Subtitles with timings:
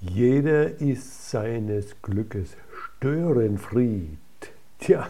[0.00, 2.56] Jeder ist seines Glückes
[2.98, 4.18] Störenfried.
[4.78, 5.08] Tja,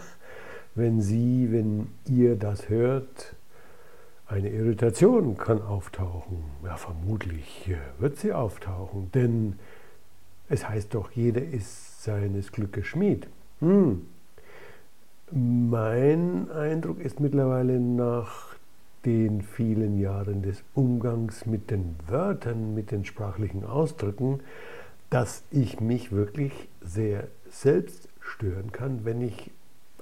[0.74, 3.34] wenn Sie, wenn ihr das hört,
[4.28, 6.44] eine Irritation kann auftauchen.
[6.64, 9.58] Ja, vermutlich wird sie auftauchen, denn
[10.48, 13.28] es heißt doch, jeder ist seines Glückes Schmied.
[13.60, 14.06] Hm.
[15.32, 18.54] Mein Eindruck ist mittlerweile nach
[19.04, 24.40] den vielen Jahren des Umgangs mit den Wörtern, mit den sprachlichen Ausdrücken,
[25.10, 29.50] dass ich mich wirklich sehr selbst stören kann, wenn ich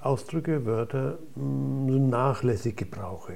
[0.01, 3.35] Ausdrücke, Wörter so nachlässig gebrauche.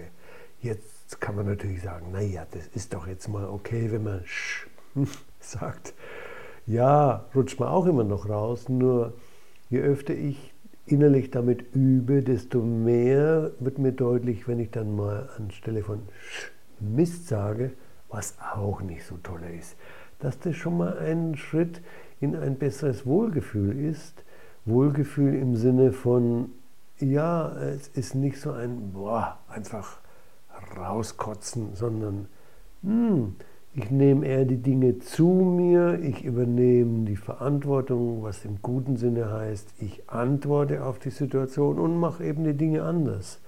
[0.60, 4.66] Jetzt kann man natürlich sagen, naja, das ist doch jetzt mal okay, wenn man sch
[5.40, 5.94] sagt.
[6.66, 9.14] Ja, rutscht man auch immer noch raus, nur
[9.70, 10.52] je öfter ich
[10.84, 16.52] innerlich damit übe, desto mehr wird mir deutlich, wenn ich dann mal anstelle von sch
[16.80, 17.72] Mist sage,
[18.08, 19.76] was auch nicht so toll ist,
[20.18, 21.82] dass das schon mal ein Schritt
[22.20, 24.24] in ein besseres Wohlgefühl ist.
[24.64, 26.50] Wohlgefühl im Sinne von,
[26.98, 29.98] ja, es ist nicht so ein, boah, einfach
[30.76, 32.26] rauskotzen, sondern
[32.82, 33.36] hm,
[33.74, 39.30] ich nehme eher die Dinge zu mir, ich übernehme die Verantwortung, was im guten Sinne
[39.30, 43.40] heißt, ich antworte auf die Situation und mache eben die Dinge anders.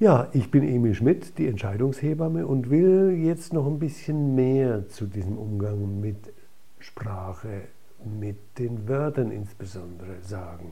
[0.00, 5.06] Ja, ich bin Emil Schmidt, die Entscheidungshebamme und will jetzt noch ein bisschen mehr zu
[5.06, 6.32] diesem Umgang mit
[6.78, 7.62] Sprache,
[8.04, 10.70] mit den Wörtern insbesondere sagen.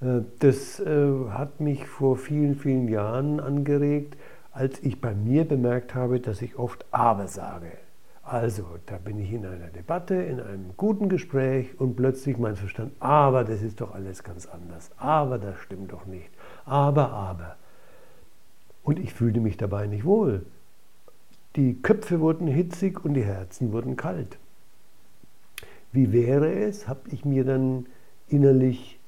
[0.00, 4.16] Äh, das äh, hat mich vor vielen, vielen Jahren angeregt,
[4.52, 7.72] als ich bei mir bemerkt habe, dass ich oft aber sage.
[8.22, 12.92] Also, da bin ich in einer Debatte, in einem guten Gespräch und plötzlich mein Verstand,
[13.00, 16.30] aber das ist doch alles ganz anders, aber das stimmt doch nicht,
[16.64, 17.56] aber, aber.
[18.82, 20.44] Und ich fühlte mich dabei nicht wohl.
[21.56, 24.38] Die Köpfe wurden hitzig und die Herzen wurden kalt.
[25.92, 27.86] Wie wäre es, habe ich mir dann
[28.28, 28.98] innerlich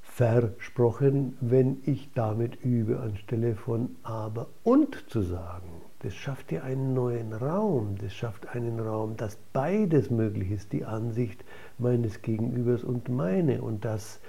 [0.00, 5.68] versprochen, wenn ich damit übe, anstelle von aber und zu sagen.
[6.00, 10.86] Das schafft ja einen neuen Raum, das schafft einen Raum, dass beides möglich ist, die
[10.86, 11.44] Ansicht
[11.78, 14.20] meines Gegenübers und meine und dass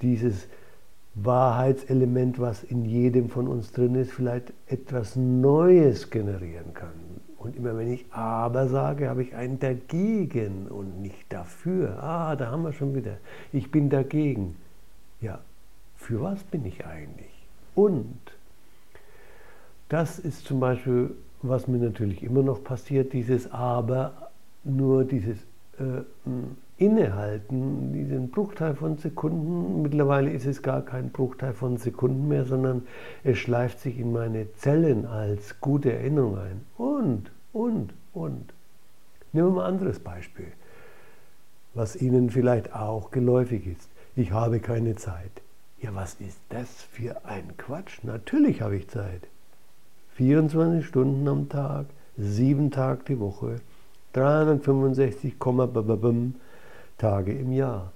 [0.00, 0.48] dieses
[1.24, 6.92] Wahrheitselement, was in jedem von uns drin ist, vielleicht etwas Neues generieren kann.
[7.38, 12.02] Und immer wenn ich aber sage, habe ich ein dagegen und nicht dafür.
[12.02, 13.18] Ah, da haben wir schon wieder.
[13.52, 14.56] Ich bin dagegen
[15.20, 15.40] ja,
[15.96, 17.32] für was bin ich eigentlich?
[17.74, 18.18] Und
[19.88, 24.30] das ist zum Beispiel, was mir natürlich immer noch passiert, dieses Aber,
[24.64, 25.38] nur dieses
[25.78, 26.02] äh,
[26.78, 29.82] Innehalten, diesen Bruchteil von Sekunden.
[29.82, 32.82] Mittlerweile ist es gar kein Bruchteil von Sekunden mehr, sondern
[33.24, 36.60] es schleift sich in meine Zellen als gute Erinnerung ein.
[36.76, 38.52] Und, und, und.
[39.32, 40.52] Nehmen wir mal ein anderes Beispiel,
[41.74, 43.88] was Ihnen vielleicht auch geläufig ist
[44.18, 45.30] ich habe keine Zeit.
[45.80, 48.02] Ja, was ist das für ein Quatsch?
[48.02, 49.28] Natürlich habe ich Zeit.
[50.16, 51.86] 24 Stunden am Tag,
[52.16, 53.60] sieben Tage die Woche,
[54.14, 55.38] 365,
[56.98, 57.92] Tage im Jahr.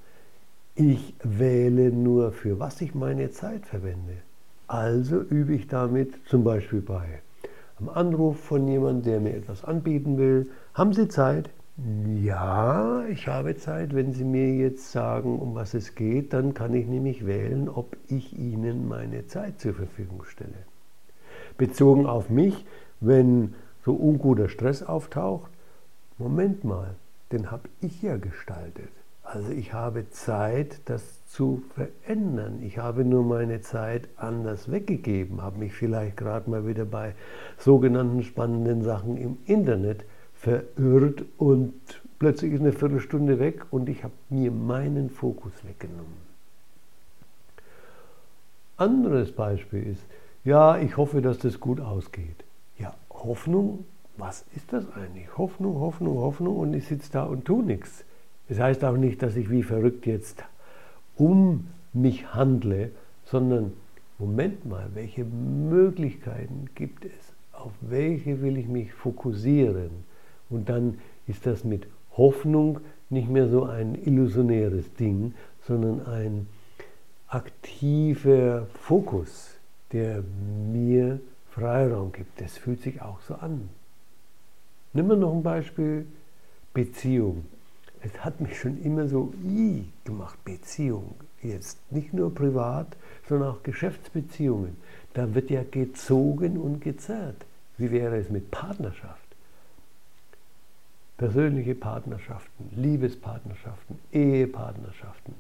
[0.75, 4.15] Ich wähle nur, für was ich meine Zeit verwende.
[4.67, 7.21] Also übe ich damit zum Beispiel bei
[7.79, 10.51] einem Anruf von jemandem, der mir etwas anbieten will.
[10.73, 11.51] Haben Sie Zeit?
[12.23, 13.95] Ja, ich habe Zeit.
[13.95, 17.97] Wenn Sie mir jetzt sagen, um was es geht, dann kann ich nämlich wählen, ob
[18.09, 20.67] ich Ihnen meine Zeit zur Verfügung stelle.
[21.59, 22.65] Bezogen auf mich,
[23.01, 23.55] wenn
[23.85, 25.51] so unguter Stress auftaucht,
[26.19, 26.95] Moment mal,
[27.33, 28.89] den habe ich ja gestaltet.
[29.23, 32.61] Also ich habe Zeit, das zu verändern.
[32.63, 37.15] Ich habe nur meine Zeit anders weggegeben, habe mich vielleicht gerade mal wieder bei
[37.57, 40.05] sogenannten spannenden Sachen im Internet
[40.35, 41.73] verirrt und
[42.19, 46.33] plötzlich ist eine Viertelstunde weg und ich habe mir meinen Fokus weggenommen.
[48.77, 50.03] Anderes Beispiel ist,
[50.45, 52.45] ja, ich hoffe, dass das gut ausgeht.
[52.79, 53.85] Ja, Hoffnung,
[54.17, 55.37] was ist das eigentlich?
[55.39, 58.05] Hoffnung, Hoffnung, Hoffnung und ich sitze da und tue nichts.
[58.49, 60.45] Das heißt auch nicht, dass ich wie verrückt jetzt
[61.17, 62.91] um mich handle,
[63.25, 63.73] sondern
[64.19, 67.13] Moment mal, welche Möglichkeiten gibt es?
[67.53, 69.91] Auf welche will ich mich fokussieren?
[70.49, 71.87] Und dann ist das mit
[72.17, 72.81] Hoffnung
[73.11, 75.35] nicht mehr so ein illusionäres Ding,
[75.67, 76.47] sondern ein
[77.27, 79.57] aktiver Fokus,
[79.93, 80.23] der
[80.71, 81.21] mir
[81.51, 82.41] Freiraum gibt.
[82.41, 83.69] Das fühlt sich auch so an.
[84.93, 86.07] Nehmen wir noch ein Beispiel,
[86.75, 87.45] Beziehung.
[88.01, 91.15] Es hat mich schon immer so i gemacht, Beziehung.
[91.43, 92.97] Jetzt nicht nur privat,
[93.29, 94.77] sondern auch Geschäftsbeziehungen.
[95.15, 97.45] Da wird ja gezogen und gezerrt.
[97.79, 99.23] Wie wäre es mit Partnerschaft?
[101.23, 105.35] persönliche Partnerschaften, Liebespartnerschaften, Ehepartnerschaften,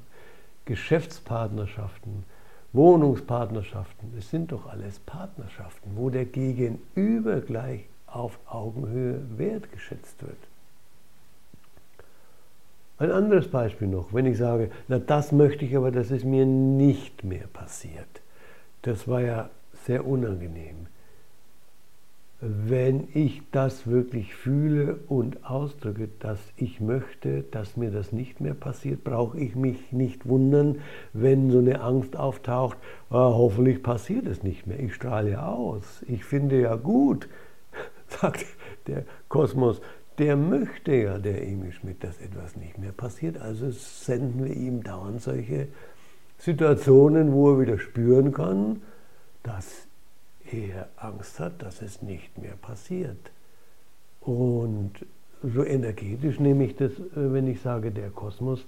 [0.64, 2.22] Geschäftspartnerschaften,
[2.72, 10.36] Wohnungspartnerschaften, es sind doch alles Partnerschaften, wo der Gegenüber gleich auf Augenhöhe wertgeschätzt wird.
[12.98, 16.46] Ein anderes Beispiel noch, wenn ich sage, na das möchte ich aber, dass es mir
[16.46, 18.20] nicht mehr passiert.
[18.82, 19.50] Das war ja
[19.86, 20.86] sehr unangenehm
[22.44, 28.54] wenn ich das wirklich fühle und ausdrücke, dass ich möchte, dass mir das nicht mehr
[28.54, 30.80] passiert, brauche ich mich nicht wundern,
[31.12, 32.78] wenn so eine Angst auftaucht,
[33.10, 34.80] ah, hoffentlich passiert es nicht mehr.
[34.80, 36.04] Ich strahle ja aus.
[36.08, 37.28] Ich finde ja gut,
[38.22, 38.46] sagt
[38.86, 39.80] der Kosmos,
[40.18, 43.38] der möchte ja, der Emil Schmidt, dass etwas nicht mehr passiert.
[43.38, 45.68] Also senden wir ihm dauernd solche
[46.38, 48.82] Situationen, wo er wieder spüren kann,
[49.42, 49.86] dass
[50.50, 53.30] er Angst hat, dass es nicht mehr passiert.
[54.20, 54.92] Und
[55.42, 58.64] so energetisch nehme ich das, äh, wenn ich sage, der Kosmos,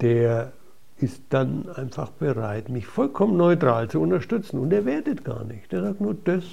[0.00, 0.52] der
[0.98, 4.58] ist dann einfach bereit, mich vollkommen neutral zu unterstützen.
[4.58, 5.72] Und er wertet gar nicht.
[5.72, 6.44] Er sagt nur, das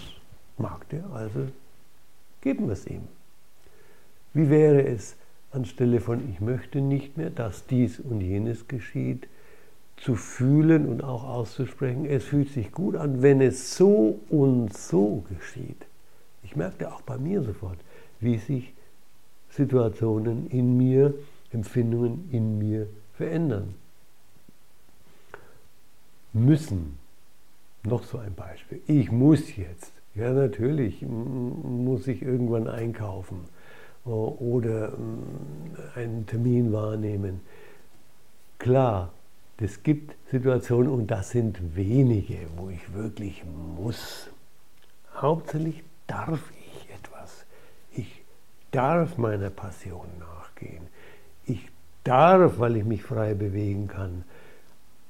[0.57, 1.47] mag der, also
[2.43, 3.07] geben wir es ihm.
[4.33, 5.15] Wie wäre es
[5.51, 9.27] anstelle von ich möchte nicht mehr, dass dies und jenes geschieht,
[9.97, 15.23] zu fühlen und auch auszusprechen, es fühlt sich gut an, wenn es so und so
[15.29, 15.85] geschieht.
[16.43, 17.77] Ich merkte auch bei mir sofort,
[18.19, 18.73] wie sich
[19.49, 21.13] Situationen in mir,
[21.51, 23.75] Empfindungen in mir verändern.
[26.33, 26.97] Müssen.
[27.83, 28.81] Noch so ein Beispiel.
[28.87, 29.91] Ich muss jetzt.
[30.15, 33.45] Ja, natürlich muss ich irgendwann einkaufen
[34.05, 34.93] oder
[35.95, 37.41] einen Termin wahrnehmen.
[38.59, 39.11] Klar,
[39.57, 43.43] es gibt Situationen, und das sind wenige, wo ich wirklich
[43.77, 44.29] muss.
[45.15, 47.45] Hauptsächlich darf ich etwas.
[47.95, 48.23] Ich
[48.71, 50.83] darf meiner Passion nachgehen.
[51.45, 51.69] Ich
[52.03, 54.25] darf, weil ich mich frei bewegen kann,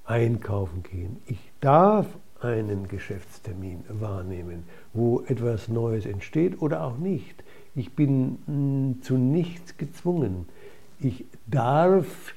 [0.05, 1.21] einkaufen gehen.
[1.25, 2.05] Ich darf
[2.43, 4.63] einen Geschäftstermin wahrnehmen,
[4.93, 7.43] wo etwas Neues entsteht oder auch nicht.
[7.75, 10.45] Ich bin hm, zu nichts gezwungen.
[10.99, 12.35] Ich darf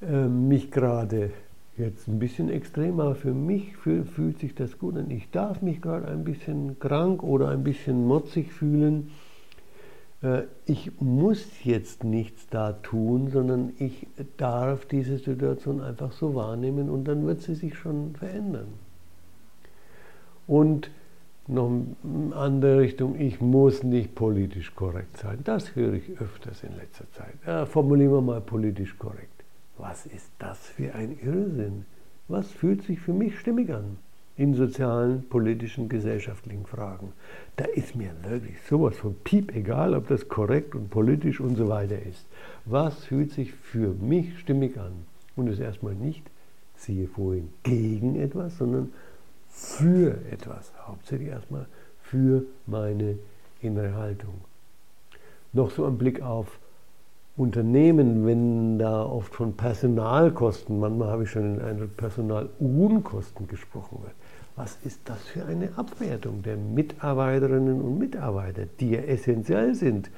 [0.00, 1.30] äh, mich gerade
[1.76, 5.10] jetzt ein bisschen extremer für mich fühlt sich das gut an.
[5.10, 9.10] Ich darf mich gerade ein bisschen krank oder ein bisschen motzig fühlen.
[10.22, 14.06] Äh, ich muss jetzt nichts da tun, sondern ich
[14.36, 18.68] darf diese Situation einfach so wahrnehmen und dann wird sie sich schon verändern.
[20.52, 20.90] Und
[21.46, 21.70] noch
[22.04, 25.38] eine andere Richtung, ich muss nicht politisch korrekt sein.
[25.44, 27.32] Das höre ich öfters in letzter Zeit.
[27.46, 29.44] Ja, formulieren wir mal politisch korrekt.
[29.78, 31.86] Was ist das für ein Irrsinn?
[32.28, 33.96] Was fühlt sich für mich stimmig an
[34.36, 37.14] in sozialen, politischen, gesellschaftlichen Fragen?
[37.56, 41.66] Da ist mir wirklich sowas von piep egal, ob das korrekt und politisch und so
[41.68, 42.26] weiter ist.
[42.66, 44.92] Was fühlt sich für mich stimmig an?
[45.34, 46.30] Und es erstmal nicht,
[46.76, 48.90] siehe vorhin, gegen etwas, sondern
[49.52, 50.72] für etwas.
[50.86, 51.66] Hauptsächlich erstmal
[52.00, 53.18] für meine
[53.60, 54.34] innere Haltung.
[55.52, 56.58] Noch so ein Blick auf
[57.36, 64.12] Unternehmen, wenn da oft von Personalkosten, manchmal habe ich schon den Eindruck, Personalunkosten gesprochen wird.
[64.56, 70.10] Was ist das für eine Abwertung der Mitarbeiterinnen und Mitarbeiter, die ja essentiell sind,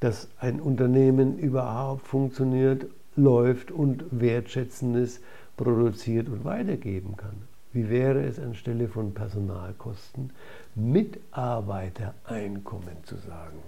[0.00, 5.20] dass ein Unternehmen überhaupt funktioniert, läuft und Wertschätzendes
[5.58, 7.55] produziert und weitergeben kann?
[7.76, 10.30] Wie wäre es anstelle von Personalkosten
[10.76, 13.58] Mitarbeitereinkommen zu sagen?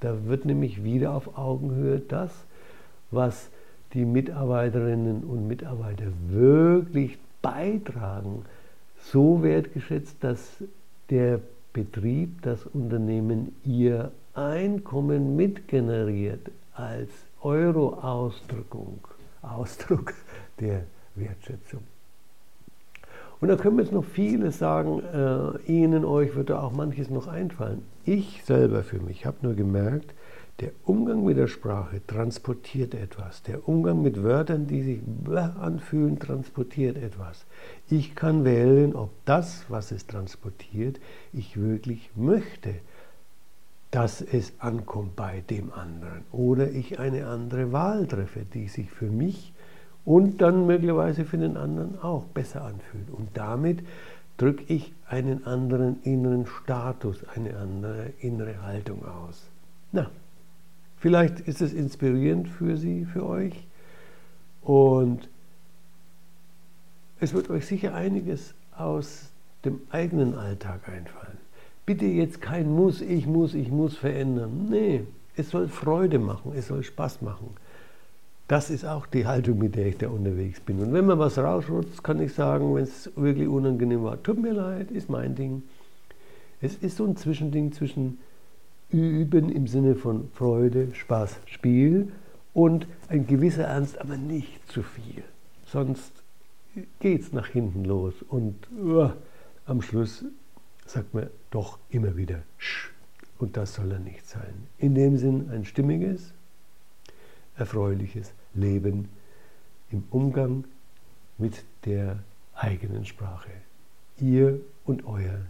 [0.00, 2.30] Da wird nämlich wieder auf Augenhöhe das,
[3.10, 3.48] was
[3.94, 8.44] die Mitarbeiterinnen und Mitarbeiter wirklich beitragen,
[8.98, 10.62] so wertgeschätzt, dass
[11.08, 11.40] der
[11.72, 17.08] Betrieb, das Unternehmen ihr Einkommen mitgeneriert als
[17.40, 18.98] Euro-Ausdrückung,
[19.40, 20.12] Ausdruck
[20.60, 20.82] der
[21.14, 21.93] Wertschätzung.
[23.44, 25.02] Und da können wir jetzt noch vieles sagen.
[25.12, 27.82] Äh, Ihnen, euch wird da auch manches noch einfallen.
[28.06, 30.14] Ich selber für mich habe nur gemerkt,
[30.60, 33.42] der Umgang mit der Sprache transportiert etwas.
[33.42, 35.00] Der Umgang mit Wörtern, die sich
[35.60, 37.44] anfühlen, transportiert etwas.
[37.90, 40.98] Ich kann wählen, ob das, was es transportiert,
[41.34, 42.70] ich wirklich möchte,
[43.90, 46.24] dass es ankommt bei dem anderen.
[46.32, 49.52] Oder ich eine andere Wahl treffe, die sich für mich
[50.04, 53.10] und dann möglicherweise für den anderen auch besser anfühlt.
[53.10, 53.80] Und damit
[54.36, 59.48] drücke ich einen anderen inneren Status, eine andere innere Haltung aus.
[59.92, 60.10] Na,
[60.96, 63.66] vielleicht ist es inspirierend für Sie, für euch.
[64.62, 65.28] Und
[67.20, 69.30] es wird euch sicher einiges aus
[69.64, 71.38] dem eigenen Alltag einfallen.
[71.86, 74.68] Bitte jetzt kein Muss, ich muss, ich muss verändern.
[74.70, 75.04] Nee,
[75.36, 77.56] Es soll Freude machen, es soll Spaß machen.
[78.46, 80.80] Das ist auch die Haltung, mit der ich da unterwegs bin.
[80.80, 84.52] Und wenn man was rausrutscht, kann ich sagen, wenn es wirklich unangenehm war, tut mir
[84.52, 85.62] leid, ist mein Ding.
[86.60, 88.18] Es ist so ein Zwischending zwischen
[88.90, 92.12] Üben im Sinne von Freude, Spaß, Spiel
[92.52, 95.24] und ein gewisser Ernst, aber nicht zu viel.
[95.66, 96.12] Sonst
[97.00, 99.10] geht es nach hinten los und uh,
[99.66, 100.24] am Schluss
[100.86, 102.90] sagt man doch immer wieder Sch.
[103.38, 104.68] Und das soll er nicht sein.
[104.78, 106.32] In dem Sinn ein stimmiges,
[107.56, 109.08] erfreuliches Leben
[109.90, 110.64] im Umgang
[111.38, 112.18] mit der
[112.54, 113.50] eigenen Sprache.
[114.18, 115.40] Ihr und euer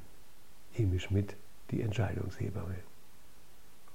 [0.77, 1.37] Emi Schmidt,
[1.71, 2.77] die Entscheidungshebamme.